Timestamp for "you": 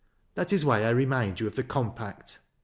1.39-1.45